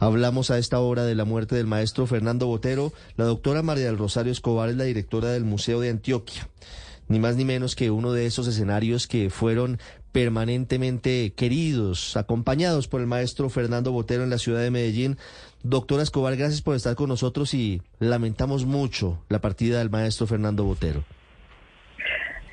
[0.00, 2.92] Hablamos a esta hora de la muerte del maestro Fernando Botero.
[3.16, 6.48] La doctora María del Rosario Escobar es la directora del Museo de Antioquia.
[7.08, 9.78] Ni más ni menos que uno de esos escenarios que fueron
[10.10, 15.16] permanentemente queridos, acompañados por el maestro Fernando Botero en la ciudad de Medellín.
[15.62, 20.64] Doctora Escobar, gracias por estar con nosotros y lamentamos mucho la partida del maestro Fernando
[20.64, 21.04] Botero.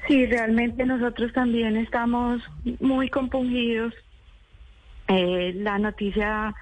[0.07, 2.41] Sí, realmente nosotros también estamos
[2.79, 3.93] muy compungidos.
[5.11, 6.55] Eh, la noticia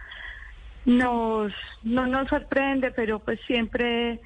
[0.86, 1.54] nos
[1.84, 4.20] no nos sorprende, pero pues siempre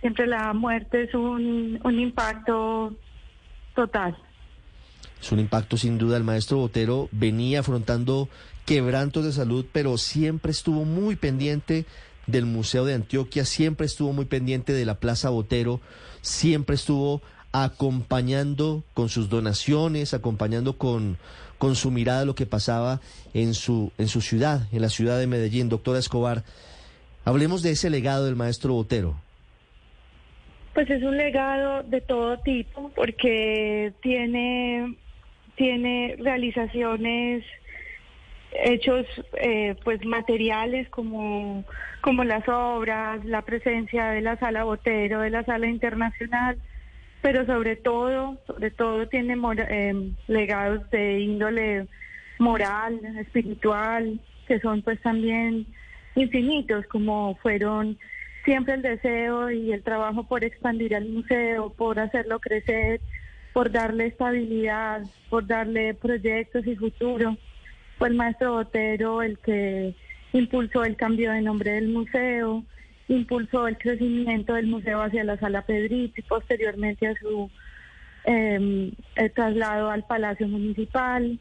[0.00, 2.94] siempre la muerte es un, un impacto
[3.74, 4.16] total.
[5.20, 6.16] Es un impacto sin duda.
[6.16, 8.28] El maestro Botero venía afrontando
[8.64, 11.84] quebrantos de salud, pero siempre estuvo muy pendiente
[12.26, 15.80] del Museo de Antioquia, siempre estuvo muy pendiente de la Plaza Botero,
[16.22, 17.22] siempre estuvo
[17.54, 21.18] acompañando con sus donaciones, acompañando con,
[21.56, 23.00] con su mirada lo que pasaba
[23.32, 25.68] en su, en su ciudad, en la ciudad de Medellín.
[25.68, 26.42] Doctora Escobar,
[27.24, 29.14] hablemos de ese legado del maestro Botero.
[30.74, 34.96] Pues es un legado de todo tipo, porque tiene,
[35.54, 37.44] tiene realizaciones
[38.50, 39.06] hechos
[39.40, 41.64] eh, pues materiales como,
[42.00, 46.58] como las obras, la presencia de la sala Botero, de la sala internacional,
[47.24, 49.34] pero sobre todo, sobre todo tiene
[49.70, 51.86] eh, legados de índole
[52.38, 55.66] moral, espiritual, que son pues también
[56.16, 57.98] infinitos, como fueron
[58.44, 63.00] siempre el deseo y el trabajo por expandir el museo, por hacerlo crecer,
[63.54, 67.38] por darle estabilidad, por darle proyectos y futuro.
[67.96, 69.94] Fue el maestro Botero el que
[70.34, 72.64] impulsó el cambio de nombre del museo,
[73.08, 77.50] impulsó el crecimiento del museo hacia la Sala Pedrito y posteriormente a su
[78.24, 78.92] eh,
[79.34, 81.38] traslado al Palacio Municipal.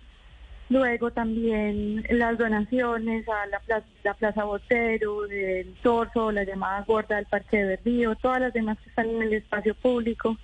[0.69, 7.17] Luego también las donaciones a la plaza, la plaza Botero, el Torso, la llamada Gorda
[7.17, 10.37] del Parque de Berrío, todas las demás que están en el espacio público.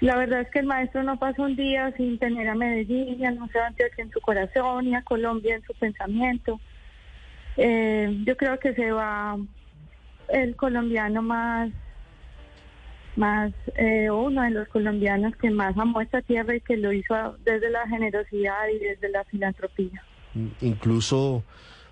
[0.00, 3.24] La verdad es que el maestro no pasó un día sin tener a Medellín y
[3.24, 6.58] al Museo Antioquia en su corazón y a Colombia en su pensamiento.
[7.56, 9.36] Eh, yo creo que se va
[10.32, 11.70] el colombiano más,
[13.16, 17.36] más eh, uno de los colombianos que más amó esta tierra y que lo hizo
[17.44, 20.02] desde la generosidad y desde la filantropía.
[20.60, 21.44] Incluso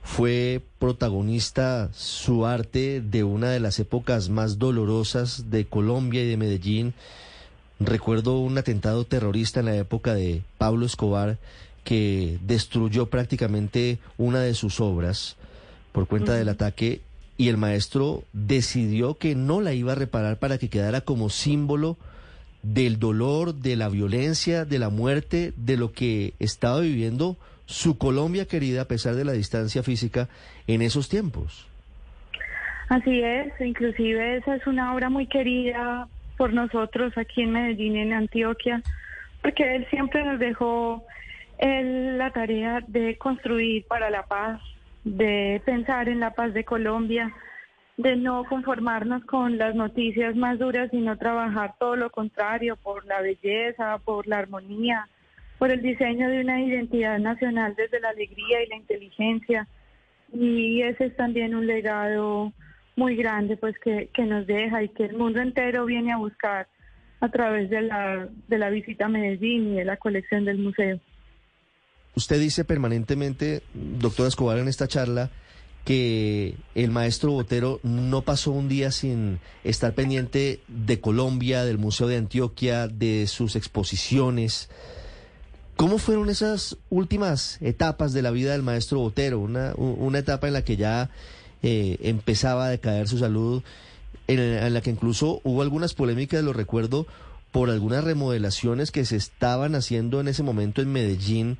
[0.03, 6.37] fue protagonista su arte de una de las épocas más dolorosas de Colombia y de
[6.39, 6.95] Medellín.
[7.79, 11.37] Recuerdo un atentado terrorista en la época de Pablo Escobar
[11.85, 15.37] que destruyó prácticamente una de sus obras
[15.93, 17.03] por cuenta del ataque
[17.41, 21.97] y el maestro decidió que no la iba a reparar para que quedara como símbolo
[22.63, 28.45] del dolor, de la violencia, de la muerte, de lo que estaba viviendo su Colombia
[28.45, 30.29] querida a pesar de la distancia física
[30.67, 31.67] en esos tiempos.
[32.91, 38.13] Así es, inclusive esa es una obra muy querida por nosotros aquí en Medellín, en
[38.13, 38.83] Antioquia,
[39.41, 41.03] porque él siempre nos dejó
[41.59, 44.61] la tarea de construir para la paz,
[45.05, 47.33] de pensar en la paz de Colombia,
[47.97, 53.21] de no conformarnos con las noticias más duras, sino trabajar todo lo contrario, por la
[53.21, 55.09] belleza, por la armonía,
[55.59, 59.69] por el diseño de una identidad nacional desde la alegría y la inteligencia.
[60.33, 62.53] Y ese es también un legado
[62.97, 66.69] muy grande pues que, que nos deja y que el mundo entero viene a buscar
[67.21, 70.99] a través de la, de la visita a Medellín y de la colección del museo.
[72.15, 75.31] Usted dice permanentemente, doctora Escobar, en esta charla,
[75.85, 82.07] que el maestro Botero no pasó un día sin estar pendiente de Colombia, del Museo
[82.07, 84.69] de Antioquia, de sus exposiciones.
[85.77, 89.39] ¿Cómo fueron esas últimas etapas de la vida del maestro Botero?
[89.39, 91.11] Una, una etapa en la que ya
[91.63, 93.63] eh, empezaba a decaer su salud,
[94.27, 97.07] en, en la que incluso hubo algunas polémicas, lo recuerdo,
[97.53, 101.59] por algunas remodelaciones que se estaban haciendo en ese momento en Medellín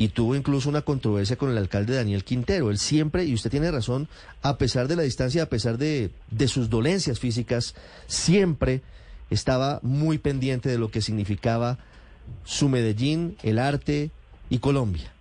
[0.00, 2.70] y tuvo incluso una controversia con el alcalde Daniel Quintero.
[2.70, 4.08] Él siempre, y usted tiene razón,
[4.40, 7.74] a pesar de la distancia, a pesar de, de sus dolencias físicas,
[8.06, 8.80] siempre
[9.28, 11.76] estaba muy pendiente de lo que significaba
[12.44, 14.10] su Medellín, el arte
[14.48, 15.12] y Colombia.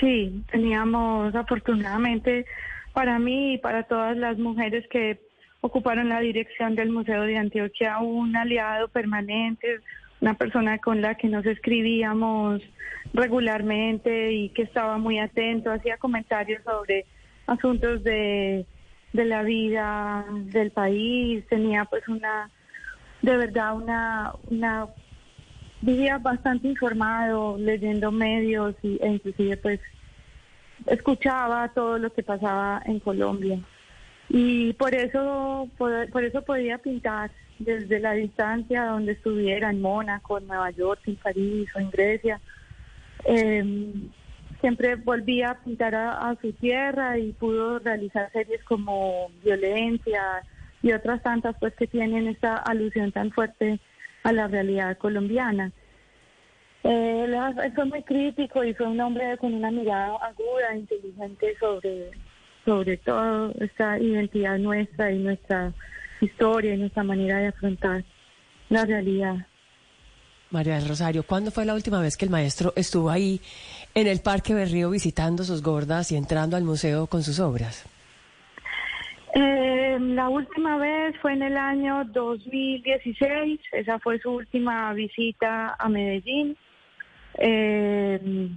[0.00, 2.44] Sí, teníamos afortunadamente
[2.92, 5.20] para mí y para todas las mujeres que
[5.60, 9.78] ocuparon la dirección del Museo de Antioquia un aliado permanente,
[10.20, 12.62] una persona con la que nos escribíamos
[13.12, 17.06] regularmente y que estaba muy atento, hacía comentarios sobre
[17.46, 18.66] asuntos de,
[19.12, 22.50] de la vida del país, tenía pues una,
[23.22, 24.88] de verdad una, una
[25.80, 29.80] vivía bastante informado, leyendo medios y, e inclusive pues
[30.86, 33.58] escuchaba todo lo que pasaba en Colombia.
[34.28, 40.46] Y por eso por, eso podía pintar desde la distancia donde estuviera en Mónaco, en
[40.46, 42.40] Nueva York, en París o en Grecia.
[43.24, 44.10] Em,
[44.60, 50.42] siempre volvía a pintar a, su tierra y pudo realizar series como Violencia
[50.82, 53.80] y otras tantas pues que tienen esta alusión tan fuerte
[54.22, 55.72] a la realidad colombiana.
[56.84, 62.10] Eh, él fue muy crítico y fue un hombre con una mirada aguda, inteligente sobre,
[62.64, 65.72] sobre todo esta identidad nuestra y nuestra
[66.20, 68.04] historia y nuestra manera de afrontar
[68.68, 69.46] la realidad.
[70.50, 73.40] María del Rosario, ¿cuándo fue la última vez que el maestro estuvo ahí
[73.94, 77.84] en el Parque Berrío visitando sus gordas y entrando al museo con sus obras?
[79.34, 85.88] Eh, la última vez fue en el año 2016, esa fue su última visita a
[85.88, 86.56] Medellín,
[87.38, 88.48] eh,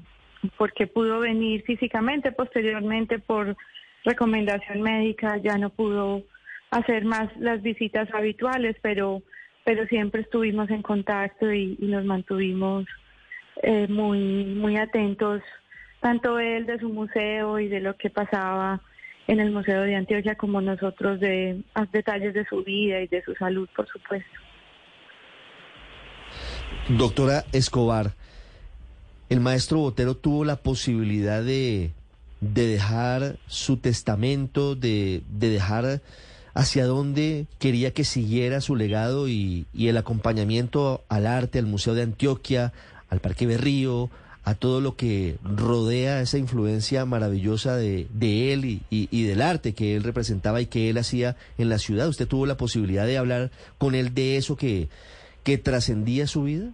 [0.58, 3.58] porque pudo venir físicamente, posteriormente por
[4.06, 6.24] recomendación médica ya no pudo
[6.72, 9.24] hacer más las visitas habituales, pero
[9.70, 12.86] pero siempre estuvimos en contacto y, nos mantuvimos
[13.62, 15.44] eh, muy, muy atentos,
[16.00, 18.82] tanto él de su museo y de lo que pasaba
[19.28, 21.62] en el Museo de Antioquia como nosotros de
[21.92, 24.32] detalles de su vida y de su salud, por supuesto.
[26.88, 28.14] Doctora Escobar,
[29.30, 31.92] el maestro Botero tuvo la posibilidad de,
[32.42, 36.02] de dejar su testamento, de, de dejar
[36.54, 42.04] hacia dónde quería que siguiera su legado y, el acompañamiento al arte, al Museo de
[42.04, 42.74] Antioquia,
[43.10, 44.10] al Parque Berrío,
[44.44, 48.08] a todo lo que rodea esa influencia maravillosa de,
[48.54, 52.08] él y, del arte que él representaba y que él hacía en la ciudad.
[52.08, 54.90] ¿Usted tuvo la posibilidad de hablar con él de eso que,
[55.44, 56.70] que trascendía su vida?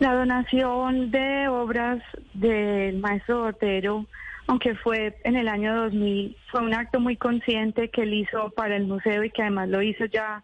[0.00, 2.02] La donación de obras
[2.32, 4.06] del maestro Botero
[4.50, 8.74] aunque fue en el año 2000, fue un acto muy consciente que él hizo para
[8.74, 10.42] el museo y que además lo hizo ya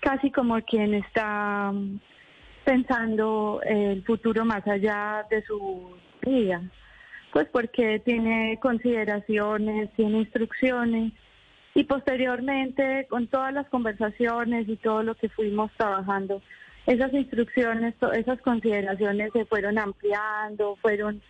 [0.00, 2.00] casi como quien está mm,
[2.66, 6.60] pensando el futuro más allá de su vida,
[7.32, 11.14] pues porque tiene consideraciones, tiene instrucciones
[11.74, 16.42] y posteriormente con todas las conversaciones y todo lo que fuimos trabajando,
[16.84, 21.22] esas instrucciones, esas consideraciones se fueron ampliando, fueron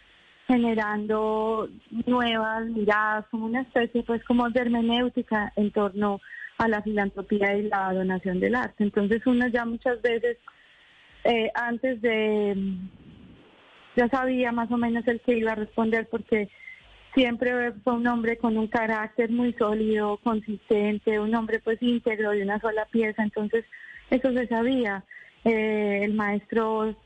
[0.51, 1.69] generando
[2.07, 6.21] nuevas miradas, como una especie pues como de hermenéutica en torno
[6.59, 8.83] a la filantropía y la donación del arte.
[8.83, 10.39] Entonces uno ya muchas veces
[11.23, 12.57] eh, antes de
[13.95, 16.49] ya sabía más o menos el que iba a responder porque
[17.15, 22.43] siempre fue un hombre con un carácter muy sólido, consistente, un hombre pues íntegro de
[22.43, 23.65] una sola pieza, entonces
[24.11, 25.05] eso se sabía.
[25.45, 26.97] Eh, el maestro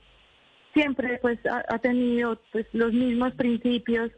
[0.74, 4.10] siempre pues ha, tenido pues los mismos principios,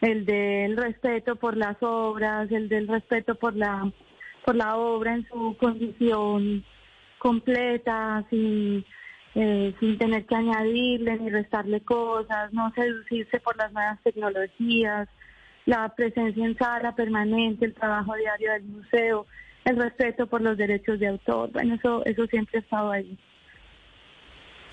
[0.00, 3.92] el del respeto por las obras, el del respeto por la
[4.44, 6.64] por la obra en su condición
[7.18, 8.84] completa, sin
[9.34, 15.08] eh, sin tener que añadirle ni restarle cosas, no seducirse por las nuevas tecnologías,
[15.66, 19.26] la presencia en sala permanente, el trabajo diario del museo,
[19.64, 23.16] el respeto por los derechos de autor, bueno, eso, eso siempre ha estado ahí.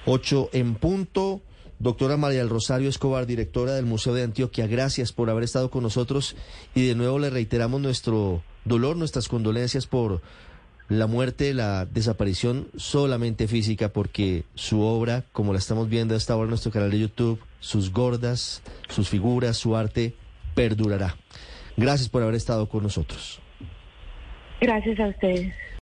[0.08, 1.42] 8 en punto.
[1.80, 5.84] Doctora María del Rosario Escobar, directora del Museo de Antioquia, gracias por haber estado con
[5.84, 6.36] nosotros
[6.74, 10.24] y de nuevo le reiteramos nuestro dolor, nuestras condolencias por
[10.90, 16.46] la muerte, la desaparición solamente física, porque su obra, como la estamos viendo hasta ahora
[16.46, 20.16] en nuestro canal de YouTube, sus gordas, sus figuras, su arte,
[20.56, 21.16] perdurará.
[21.76, 23.40] Gracias por haber estado con nosotros.
[24.60, 25.54] Gracias a ustedes.